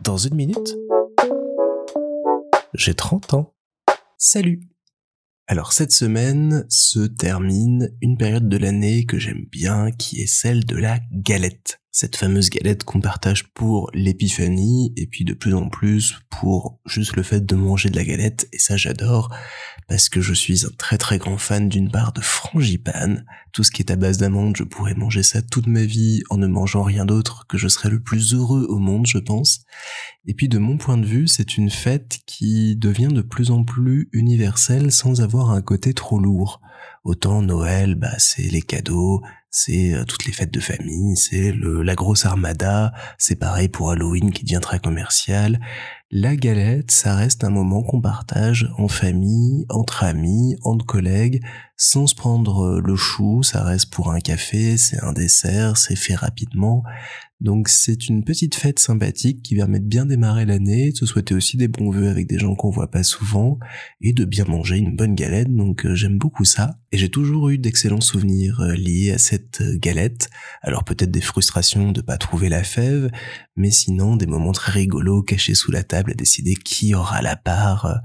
Dans 0.00 0.16
une 0.16 0.34
minute, 0.34 0.76
j'ai 2.74 2.94
30 2.94 3.34
ans. 3.34 3.54
Salut 4.18 4.60
alors 5.50 5.72
cette 5.72 5.90
semaine 5.90 6.64
se 6.68 7.00
termine 7.00 7.90
une 8.00 8.16
période 8.16 8.48
de 8.48 8.56
l'année 8.56 9.04
que 9.04 9.18
j'aime 9.18 9.46
bien 9.50 9.90
qui 9.90 10.20
est 10.20 10.28
celle 10.28 10.64
de 10.64 10.76
la 10.76 11.00
galette 11.10 11.80
cette 11.92 12.16
fameuse 12.16 12.50
galette 12.50 12.84
qu'on 12.84 13.00
partage 13.00 13.52
pour 13.52 13.90
l'épiphanie 13.94 14.92
et 14.96 15.06
puis 15.06 15.24
de 15.24 15.34
plus 15.34 15.54
en 15.54 15.68
plus 15.68 16.20
pour 16.30 16.78
juste 16.86 17.16
le 17.16 17.22
fait 17.22 17.44
de 17.44 17.56
manger 17.56 17.90
de 17.90 17.96
la 17.96 18.04
galette 18.04 18.48
et 18.52 18.58
ça 18.58 18.76
j'adore 18.76 19.34
parce 19.88 20.08
que 20.08 20.20
je 20.20 20.32
suis 20.32 20.64
un 20.66 20.70
très 20.78 20.98
très 20.98 21.18
grand 21.18 21.36
fan 21.36 21.68
d'une 21.68 21.90
part 21.90 22.12
de 22.12 22.20
frangipane, 22.20 23.24
tout 23.52 23.64
ce 23.64 23.72
qui 23.72 23.82
est 23.82 23.90
à 23.90 23.96
base 23.96 24.18
d'amandes, 24.18 24.56
je 24.56 24.62
pourrais 24.62 24.94
manger 24.94 25.24
ça 25.24 25.42
toute 25.42 25.66
ma 25.66 25.84
vie 25.84 26.22
en 26.30 26.36
ne 26.36 26.46
mangeant 26.46 26.84
rien 26.84 27.04
d'autre 27.04 27.46
que 27.48 27.58
je 27.58 27.66
serais 27.66 27.90
le 27.90 28.00
plus 28.00 28.34
heureux 28.34 28.66
au 28.68 28.78
monde 28.78 29.08
je 29.08 29.18
pense. 29.18 29.64
Et 30.26 30.34
puis 30.34 30.48
de 30.48 30.58
mon 30.58 30.78
point 30.78 30.96
de 30.96 31.06
vue 31.06 31.26
c'est 31.26 31.56
une 31.56 31.70
fête 31.70 32.20
qui 32.24 32.76
devient 32.76 33.08
de 33.08 33.22
plus 33.22 33.50
en 33.50 33.64
plus 33.64 34.08
universelle 34.12 34.92
sans 34.92 35.22
avoir 35.22 35.50
un 35.50 35.60
côté 35.60 35.92
trop 35.92 36.20
lourd. 36.20 36.60
Autant 37.04 37.42
Noël, 37.42 37.94
bah 37.94 38.18
c'est 38.18 38.42
les 38.42 38.62
cadeaux, 38.62 39.22
c'est 39.50 39.94
euh, 39.94 40.04
toutes 40.04 40.26
les 40.26 40.32
fêtes 40.32 40.52
de 40.52 40.60
famille, 40.60 41.16
c'est 41.16 41.52
la 41.52 41.94
grosse 41.94 42.26
armada, 42.26 42.92
c'est 43.18 43.36
pareil 43.36 43.68
pour 43.68 43.90
Halloween 43.90 44.32
qui 44.32 44.44
devient 44.44 44.60
très 44.60 44.78
commercial. 44.78 45.60
La 46.12 46.34
galette, 46.34 46.90
ça 46.90 47.14
reste 47.14 47.44
un 47.44 47.50
moment 47.50 47.84
qu'on 47.84 48.00
partage 48.00 48.68
en 48.78 48.88
famille, 48.88 49.64
entre 49.68 50.02
amis, 50.02 50.56
entre 50.64 50.84
collègues, 50.84 51.40
sans 51.76 52.08
se 52.08 52.16
prendre 52.16 52.64
euh, 52.64 52.80
le 52.84 52.96
chou, 52.96 53.44
ça 53.44 53.62
reste 53.62 53.92
pour 53.92 54.10
un 54.10 54.18
café, 54.18 54.76
c'est 54.76 55.00
un 55.04 55.12
dessert, 55.12 55.76
c'est 55.76 55.94
fait 55.94 56.16
rapidement. 56.16 56.82
Donc 57.40 57.68
c'est 57.68 58.08
une 58.08 58.22
petite 58.22 58.54
fête 58.54 58.78
sympathique 58.78 59.42
qui 59.42 59.54
permet 59.54 59.78
de 59.80 59.86
bien 59.86 60.04
démarrer 60.04 60.44
l'année, 60.44 60.90
de 60.90 60.96
se 60.96 61.06
souhaiter 61.06 61.34
aussi 61.34 61.56
des 61.56 61.68
bons 61.68 61.90
vœux 61.90 62.10
avec 62.10 62.26
des 62.26 62.38
gens 62.38 62.54
qu'on 62.54 62.68
voit 62.68 62.90
pas 62.90 63.02
souvent, 63.02 63.58
et 64.02 64.12
de 64.12 64.26
bien 64.26 64.44
manger 64.44 64.76
une 64.76 64.94
bonne 64.94 65.14
galette, 65.14 65.54
donc 65.54 65.86
euh, 65.86 65.94
j'aime 65.94 66.18
beaucoup 66.18 66.44
ça. 66.44 66.78
Et 66.92 66.98
j'ai 66.98 67.08
toujours 67.08 67.48
eu 67.48 67.56
d'excellents 67.56 68.02
souvenirs 68.02 68.60
euh, 68.60 68.74
liés 68.74 69.12
à 69.12 69.18
cette 69.18 69.62
galette, 69.78 70.28
alors 70.60 70.84
peut-être 70.84 71.10
des 71.10 71.22
frustrations 71.22 71.92
de 71.92 72.02
pas 72.02 72.18
trouver 72.18 72.50
la 72.50 72.62
fève, 72.62 73.10
mais 73.56 73.70
sinon 73.70 74.16
des 74.16 74.26
moments 74.26 74.52
très 74.52 74.72
rigolos 74.72 75.22
cachés 75.22 75.54
sous 75.54 75.70
la 75.70 75.82
table 75.82 75.99
à 76.08 76.14
décider 76.14 76.54
qui 76.54 76.94
aura 76.94 77.20
la 77.20 77.36
part 77.36 78.00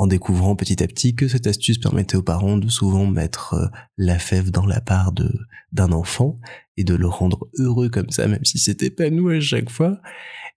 en 0.00 0.06
découvrant 0.06 0.56
petit 0.56 0.82
à 0.82 0.86
petit 0.86 1.14
que 1.14 1.28
cette 1.28 1.46
astuce 1.46 1.76
permettait 1.76 2.16
aux 2.16 2.22
parents 2.22 2.56
de 2.56 2.68
souvent 2.68 3.06
mettre 3.06 3.52
euh, 3.52 3.66
la 3.98 4.18
fève 4.18 4.50
dans 4.50 4.64
la 4.64 4.80
part 4.80 5.12
de 5.12 5.30
d'un 5.72 5.92
enfant 5.92 6.40
et 6.78 6.84
de 6.84 6.94
le 6.94 7.06
rendre 7.06 7.48
heureux 7.58 7.90
comme 7.90 8.10
ça, 8.10 8.26
même 8.26 8.44
si 8.44 8.58
c'était 8.58 8.90
pas 8.90 9.10
nous 9.10 9.28
à 9.28 9.40
chaque 9.40 9.70
fois. 9.70 10.00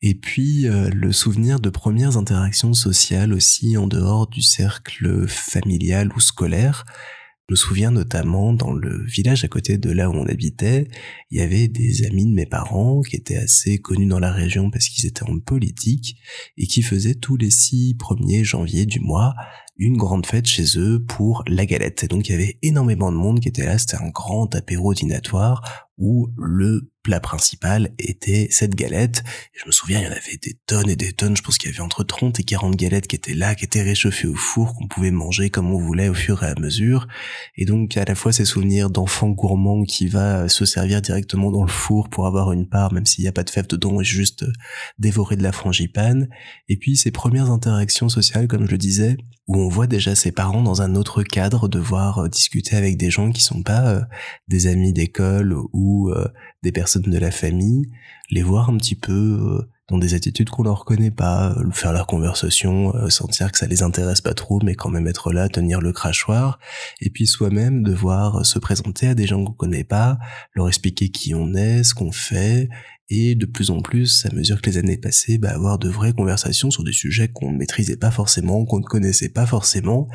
Et 0.01 0.15
puis 0.15 0.67
euh, 0.67 0.89
le 0.89 1.11
souvenir 1.11 1.59
de 1.59 1.69
premières 1.69 2.15
interactions 2.15 2.73
sociales 2.73 3.33
aussi 3.33 3.75
en 3.75 3.85
dehors 3.85 4.27
du 4.27 4.41
cercle 4.41 5.27
familial 5.27 6.11
ou 6.15 6.21
scolaire 6.21 6.85
je 7.49 7.53
me 7.53 7.57
souviens 7.57 7.91
notamment 7.91 8.53
dans 8.53 8.71
le 8.71 9.03
village 9.05 9.43
à 9.43 9.49
côté 9.49 9.77
de 9.77 9.91
là 9.91 10.09
où 10.09 10.13
on 10.13 10.25
habitait, 10.25 10.87
il 11.29 11.39
y 11.39 11.41
avait 11.41 11.67
des 11.67 12.05
amis 12.05 12.25
de 12.25 12.33
mes 12.33 12.45
parents 12.45 13.01
qui 13.01 13.17
étaient 13.17 13.35
assez 13.35 13.79
connus 13.79 14.05
dans 14.05 14.19
la 14.19 14.31
région 14.31 14.71
parce 14.71 14.87
qu'ils 14.87 15.05
étaient 15.05 15.29
en 15.29 15.39
politique 15.39 16.15
et 16.57 16.67
qui 16.67 16.81
faisaient 16.81 17.15
tous 17.15 17.35
les 17.35 17.51
six 17.51 17.95
premiers 17.99 18.45
janvier 18.45 18.85
du 18.85 19.01
mois 19.01 19.33
une 19.75 19.97
grande 19.97 20.25
fête 20.25 20.45
chez 20.45 20.77
eux 20.77 21.03
pour 21.03 21.43
la 21.47 21.65
galette. 21.65 22.03
Et 22.03 22.07
donc 22.07 22.29
il 22.29 22.33
y 22.33 22.35
avait 22.35 22.57
énormément 22.61 23.11
de 23.11 23.17
monde 23.17 23.39
qui 23.39 23.49
était 23.49 23.65
là, 23.65 23.77
c'était 23.77 23.97
un 23.97 24.09
grand 24.09 24.53
apéro 24.55 24.93
dînatoire 24.93 25.89
où 25.97 26.29
le 26.37 26.89
plat 27.03 27.19
principal 27.19 27.91
était 27.99 28.47
cette 28.49 28.75
galette. 28.75 29.23
Et 29.53 29.59
je 29.59 29.67
me 29.67 29.71
souviens, 29.71 29.99
il 29.99 30.05
y 30.05 30.07
en 30.07 30.11
avait 30.11 30.37
des 30.41 30.57
tonnes 30.65 30.89
et 30.89 30.95
des 30.95 31.11
tonnes. 31.11 31.35
Je 31.35 31.41
pense 31.41 31.57
qu'il 31.57 31.69
y 31.69 31.73
avait 31.73 31.81
entre 31.81 32.03
30 32.03 32.39
et 32.39 32.43
40 32.43 32.75
galettes 32.75 33.07
qui 33.07 33.15
étaient 33.15 33.33
là, 33.33 33.55
qui 33.55 33.65
étaient 33.65 33.81
réchauffées 33.81 34.27
au 34.27 34.35
four, 34.35 34.73
qu'on 34.73 34.87
pouvait 34.87 35.11
manger 35.11 35.49
comme 35.49 35.71
on 35.71 35.77
voulait 35.77 36.09
au 36.09 36.13
fur 36.13 36.43
et 36.43 36.47
à 36.47 36.55
mesure. 36.59 37.07
Et 37.57 37.65
donc, 37.65 37.97
à 37.97 38.05
la 38.05 38.15
fois 38.15 38.31
ces 38.31 38.45
souvenirs 38.45 38.89
d'enfant 38.89 39.29
gourmand 39.29 39.83
qui 39.83 40.07
va 40.07 40.47
se 40.47 40.65
servir 40.65 41.01
directement 41.01 41.51
dans 41.51 41.63
le 41.63 41.71
four 41.71 42.09
pour 42.09 42.25
avoir 42.25 42.53
une 42.53 42.67
part, 42.67 42.93
même 42.93 43.05
s'il 43.05 43.23
n'y 43.23 43.29
a 43.29 43.33
pas 43.33 43.43
de 43.43 43.49
fève 43.49 43.67
dedans, 43.67 43.99
et 43.99 44.05
juste 44.05 44.45
dévorer 44.97 45.35
de 45.35 45.43
la 45.43 45.51
frangipane. 45.51 46.29
Et 46.69 46.77
puis, 46.77 46.95
ces 46.95 47.11
premières 47.11 47.51
interactions 47.51 48.09
sociales, 48.09 48.47
comme 48.47 48.65
je 48.65 48.71
le 48.71 48.77
disais, 48.77 49.17
on 49.63 49.69
voit 49.69 49.87
déjà 49.87 50.13
ses 50.13 50.31
parents 50.31 50.61
dans 50.61 50.81
un 50.81 50.95
autre 50.95 51.23
cadre, 51.23 51.67
devoir 51.67 52.19
euh, 52.19 52.27
discuter 52.27 52.75
avec 52.75 52.97
des 52.97 53.09
gens 53.09 53.31
qui 53.31 53.41
sont 53.41 53.63
pas 53.63 53.87
euh, 53.87 54.01
des 54.47 54.67
amis 54.67 54.93
d'école 54.93 55.55
ou 55.71 56.09
euh, 56.09 56.27
des 56.63 56.71
personnes 56.71 57.03
de 57.03 57.17
la 57.17 57.31
famille, 57.31 57.89
les 58.29 58.43
voir 58.43 58.69
un 58.69 58.77
petit 58.77 58.95
peu 58.95 59.65
des 59.97 60.13
attitudes 60.13 60.49
qu'on 60.49 60.63
leur 60.63 60.79
reconnaît 60.79 61.11
pas, 61.11 61.55
faire 61.71 61.93
leur 61.93 62.07
conversation, 62.07 62.93
sentir 63.09 63.51
que 63.51 63.57
ça 63.57 63.67
les 63.67 63.83
intéresse 63.83 64.21
pas 64.21 64.33
trop, 64.33 64.59
mais 64.63 64.75
quand 64.75 64.89
même 64.89 65.07
être 65.07 65.31
là, 65.31 65.49
tenir 65.49 65.81
le 65.81 65.91
crachoir, 65.91 66.59
et 67.01 67.09
puis 67.09 67.27
soi-même 67.27 67.83
devoir 67.83 68.45
se 68.45 68.59
présenter 68.59 69.07
à 69.07 69.15
des 69.15 69.27
gens 69.27 69.43
qu'on 69.43 69.53
connaît 69.53 69.83
pas, 69.83 70.17
leur 70.55 70.67
expliquer 70.67 71.09
qui 71.09 71.33
on 71.35 71.53
est, 71.53 71.83
ce 71.83 71.93
qu'on 71.93 72.11
fait, 72.11 72.69
et 73.09 73.35
de 73.35 73.45
plus 73.45 73.69
en 73.69 73.81
plus, 73.81 74.25
à 74.25 74.33
mesure 74.33 74.61
que 74.61 74.69
les 74.69 74.77
années 74.77 74.97
passaient, 74.97 75.37
bah, 75.37 75.51
avoir 75.51 75.77
de 75.77 75.89
vraies 75.89 76.13
conversations 76.13 76.71
sur 76.71 76.83
des 76.83 76.93
sujets 76.93 77.27
qu'on 77.27 77.51
ne 77.51 77.57
maîtrisait 77.57 77.97
pas 77.97 78.11
forcément, 78.11 78.65
qu'on 78.65 78.79
ne 78.79 78.85
connaissait 78.85 79.29
pas 79.29 79.45
forcément, 79.45 80.07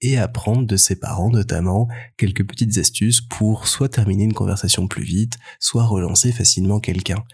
et 0.00 0.18
apprendre 0.18 0.66
de 0.66 0.76
ses 0.76 0.96
parents 0.96 1.30
notamment 1.30 1.88
quelques 2.16 2.46
petites 2.46 2.78
astuces 2.78 3.20
pour 3.20 3.66
soit 3.66 3.88
terminer 3.88 4.24
une 4.24 4.32
conversation 4.32 4.86
plus 4.86 5.04
vite, 5.04 5.38
soit 5.58 5.84
relancer 5.84 6.32
facilement 6.32 6.80
quelqu'un. 6.80 7.24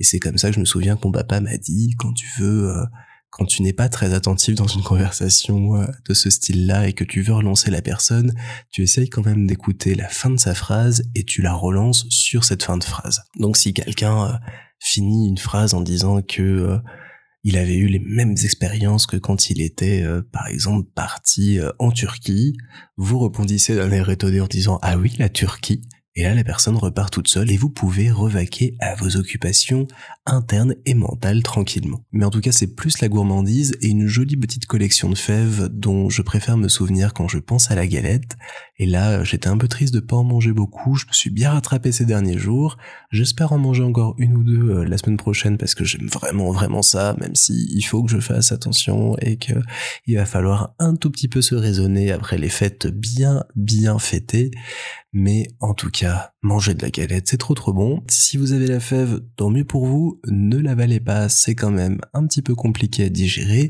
Et 0.00 0.04
c'est 0.04 0.18
comme 0.18 0.38
ça 0.38 0.48
que 0.48 0.54
je 0.54 0.60
me 0.60 0.64
souviens 0.64 0.96
que 0.96 1.02
mon 1.04 1.12
papa 1.12 1.40
m'a 1.40 1.56
dit, 1.56 1.94
quand 1.98 2.12
tu 2.12 2.28
veux... 2.38 2.70
Euh, 2.70 2.84
quand 3.30 3.46
tu 3.46 3.62
n'es 3.62 3.72
pas 3.72 3.88
très 3.88 4.14
attentif 4.14 4.54
dans 4.54 4.68
une 4.68 4.84
conversation 4.84 5.74
euh, 5.74 5.86
de 6.08 6.14
ce 6.14 6.30
style-là 6.30 6.86
et 6.86 6.92
que 6.92 7.02
tu 7.02 7.20
veux 7.20 7.32
relancer 7.32 7.68
la 7.72 7.82
personne, 7.82 8.32
tu 8.70 8.84
essayes 8.84 9.08
quand 9.08 9.26
même 9.26 9.48
d'écouter 9.48 9.96
la 9.96 10.06
fin 10.06 10.30
de 10.30 10.38
sa 10.38 10.54
phrase 10.54 11.02
et 11.16 11.24
tu 11.24 11.42
la 11.42 11.52
relances 11.52 12.06
sur 12.10 12.44
cette 12.44 12.62
fin 12.62 12.76
de 12.76 12.84
phrase. 12.84 13.22
Donc 13.40 13.56
si 13.56 13.74
quelqu'un 13.74 14.26
euh, 14.26 14.32
finit 14.78 15.26
une 15.26 15.38
phrase 15.38 15.74
en 15.74 15.80
disant 15.80 16.22
que 16.22 16.78
il 17.42 17.56
avait 17.56 17.74
eu 17.74 17.88
les 17.88 17.98
mêmes 17.98 18.36
expériences 18.44 19.08
que 19.08 19.16
quand 19.16 19.50
il 19.50 19.60
était, 19.60 20.02
par 20.32 20.46
exemple, 20.46 20.88
parti 20.94 21.58
en 21.78 21.90
Turquie, 21.90 22.56
vous 22.96 23.18
répondissez 23.18 23.74
d'un 23.74 23.90
air 23.90 24.08
étonné 24.08 24.40
en 24.40 24.46
disant 24.46 24.78
ah 24.80 24.96
oui 24.96 25.12
la 25.18 25.28
Turquie 25.28 25.82
et 26.16 26.22
là, 26.22 26.32
la 26.32 26.44
personne 26.44 26.76
repart 26.76 27.12
toute 27.12 27.26
seule 27.26 27.50
et 27.50 27.56
vous 27.56 27.70
pouvez 27.70 28.08
revaquer 28.12 28.76
à 28.78 28.94
vos 28.94 29.16
occupations 29.16 29.88
internes 30.26 30.76
et 30.86 30.94
mentales 30.94 31.42
tranquillement. 31.42 32.04
Mais 32.12 32.24
en 32.24 32.30
tout 32.30 32.40
cas, 32.40 32.52
c'est 32.52 32.76
plus 32.76 33.00
la 33.00 33.08
gourmandise 33.08 33.72
et 33.82 33.88
une 33.88 34.06
jolie 34.06 34.36
petite 34.36 34.66
collection 34.66 35.10
de 35.10 35.16
fèves 35.16 35.68
dont 35.72 36.10
je 36.10 36.22
préfère 36.22 36.56
me 36.56 36.68
souvenir 36.68 37.14
quand 37.14 37.26
je 37.26 37.38
pense 37.38 37.72
à 37.72 37.74
la 37.74 37.88
galette. 37.88 38.36
Et 38.78 38.86
là, 38.86 39.24
j'étais 39.24 39.48
un 39.48 39.58
peu 39.58 39.66
triste 39.66 39.92
de 39.92 39.98
pas 39.98 40.14
en 40.14 40.22
manger 40.22 40.52
beaucoup. 40.52 40.94
Je 40.94 41.06
me 41.06 41.12
suis 41.12 41.30
bien 41.30 41.50
rattrapé 41.50 41.90
ces 41.90 42.04
derniers 42.04 42.38
jours. 42.38 42.76
J'espère 43.10 43.52
en 43.52 43.58
manger 43.58 43.82
encore 43.82 44.14
une 44.18 44.36
ou 44.36 44.44
deux 44.44 44.70
euh, 44.70 44.84
la 44.84 44.98
semaine 44.98 45.16
prochaine 45.16 45.58
parce 45.58 45.74
que 45.74 45.84
j'aime 45.84 46.06
vraiment, 46.06 46.52
vraiment 46.52 46.82
ça, 46.82 47.16
même 47.20 47.34
si 47.34 47.68
il 47.74 47.82
faut 47.82 48.04
que 48.04 48.10
je 48.10 48.20
fasse 48.20 48.52
attention 48.52 49.16
et 49.18 49.36
que 49.36 49.54
il 50.06 50.16
va 50.16 50.26
falloir 50.26 50.74
un 50.78 50.94
tout 50.94 51.10
petit 51.10 51.28
peu 51.28 51.42
se 51.42 51.56
raisonner 51.56 52.12
après 52.12 52.38
les 52.38 52.48
fêtes 52.48 52.86
bien, 52.86 53.42
bien 53.56 53.98
fêtées. 53.98 54.52
Mais 55.16 55.46
en 55.60 55.74
tout 55.74 55.90
cas, 55.90 56.32
manger 56.42 56.74
de 56.74 56.82
la 56.82 56.90
galette, 56.90 57.28
c'est 57.28 57.38
trop 57.38 57.54
trop 57.54 57.72
bon. 57.72 58.02
Si 58.10 58.36
vous 58.36 58.50
avez 58.50 58.66
la 58.66 58.80
fève, 58.80 59.20
tant 59.36 59.48
mieux 59.48 59.64
pour 59.64 59.86
vous. 59.86 60.20
Ne 60.26 60.58
l'avalez 60.58 60.98
pas, 60.98 61.28
c'est 61.28 61.54
quand 61.54 61.70
même 61.70 62.00
un 62.14 62.26
petit 62.26 62.42
peu 62.42 62.56
compliqué 62.56 63.04
à 63.04 63.08
digérer. 63.08 63.68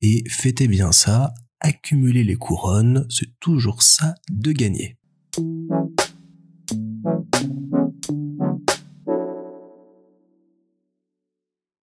Et 0.00 0.24
fêtez 0.30 0.68
bien 0.68 0.92
ça. 0.92 1.34
Accumulez 1.60 2.24
les 2.24 2.36
couronnes, 2.36 3.06
c'est 3.10 3.38
toujours 3.40 3.82
ça 3.82 4.14
de 4.30 4.52
gagner. 4.52 4.96